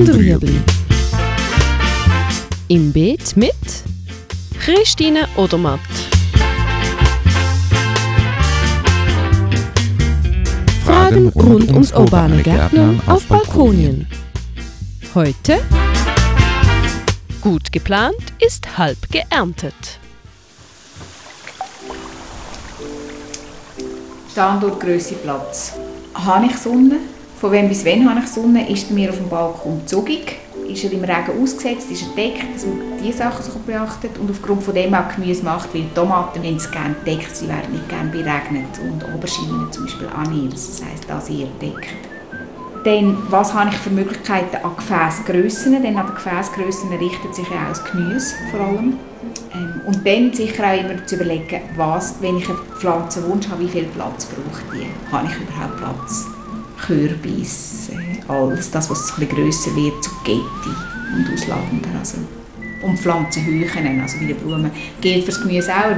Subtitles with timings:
[0.00, 0.58] und Rüebli.
[2.68, 3.52] Im Beet mit
[4.58, 5.80] Christine Odermatt.
[10.84, 14.06] Fragen rund ums urbane Gärtnern auf Balkonien.
[15.14, 15.60] Heute
[17.42, 19.98] Gut geplant ist halb geerntet.
[24.32, 25.74] Standort, Grösse, Platz.
[26.14, 27.00] Habe ich Sonne?
[27.40, 28.68] Von wem bis wann habe ich Sonne?
[28.68, 30.36] Ist bei mir auf dem Balkon zugig?
[30.68, 31.90] Ist er im Regen ausgesetzt?
[31.90, 32.54] Ist er deckt?
[32.54, 36.42] Dass man diese Sachen so beachtet und aufgrund von dem auch Gemüse macht, weil Tomaten,
[36.42, 40.52] wenn sie gerne deckt, sie werden nicht gerne beregnet und Auberginen zum Beispiel auch nicht.
[40.52, 41.88] Das heisst, das eher deckt.
[42.84, 45.82] Dann, was habe ich für Möglichkeiten an Gefäßgrössen?
[45.82, 48.98] Denn an den Gefäßgrössen richtet sich ja auch das Gemüse vor allem.
[49.54, 53.68] Ähm, und dann sicher auch immer zu überlegen, was, wenn ich einen Pflanzenwunsch habe, wie
[53.68, 54.86] viel Platz braucht die?
[55.10, 56.26] Habe ich überhaupt Platz?
[56.86, 57.90] Kürbis,
[58.28, 60.70] alles, das, was bisschen grösser wird, Zucchetti
[61.14, 61.98] und ausladender.
[61.98, 62.18] Also.
[62.82, 64.70] Und Pflanzenhöhen, also wie die Blumen.
[65.00, 65.96] Gilt für das Gemüse auch,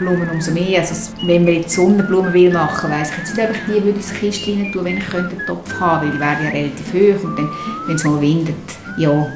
[0.00, 0.80] Blumen umso mehr.
[0.80, 3.98] Also, wenn man jetzt Sonnenblumen will machen, weiss ich jetzt nicht, ob ich die würde
[3.98, 7.38] ins Kistchen tun, wenn ich einen Topf haben weil die wären ja relativ hoch und
[7.38, 7.50] dann,
[7.86, 8.56] wenn es mal windet,
[8.96, 9.26] ja.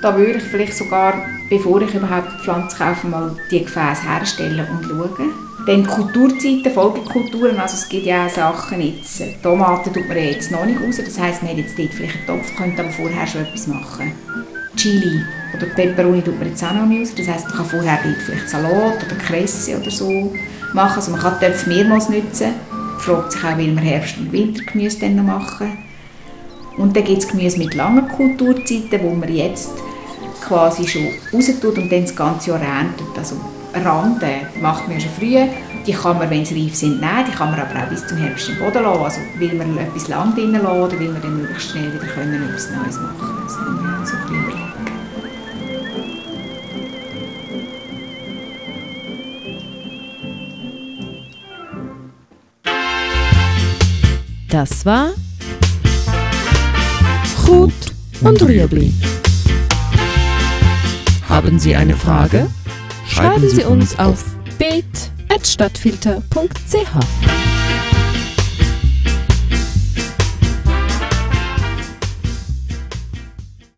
[0.00, 1.14] Da würde ich vielleicht sogar,
[1.50, 5.47] bevor ich überhaupt Pflanzen kaufe, mal die Gefäße herstellen und schauen.
[5.66, 10.64] Dann Kulturzeiten, Folgekulturen, also es gibt ja auch Sachen jetzt, Tomaten tut man jetzt noch
[10.64, 13.42] nicht raus, das heisst, man hat jetzt dort vielleicht einen Topf, könnte aber vorher schon
[13.42, 14.12] etwas machen.
[14.76, 15.20] Chili
[15.54, 18.16] oder Peperoni tut man jetzt auch noch nicht raus, das heisst, man kann vorher dort
[18.16, 20.32] vielleicht Salat oder Kresse oder so
[20.72, 22.54] machen, also man kann Töpfe mehrmals nutzen,
[22.98, 25.76] fragt sich auch, will man Herbst- und Wintergemüse dann noch machen.
[26.78, 29.70] Und dann gibt es Gemüse mit langen Kulturzeiten, wo man jetzt
[30.46, 33.36] quasi schon raus tut und dann das ganze Jahr erntet, also
[33.74, 35.36] Randen macht man schon früh.
[35.86, 37.24] Die kann man, wenn sie reif sind, nehmen.
[37.26, 39.04] Die kann man aber auch bis zum Herbst im Boden lassen.
[39.04, 42.48] Also will man etwas Land drin lassen oder will man dann möglichst schnell wieder können,
[42.48, 44.68] etwas Neues machen Das kann man so ein bisschen überlegen.
[54.50, 55.10] Das war
[57.48, 57.72] Gut
[58.20, 58.92] und Rüebli.
[61.28, 62.48] Haben Sie eine Frage?
[63.08, 64.22] Schreiben Sie uns auf
[64.58, 67.47] beet.stadtfilter.ch.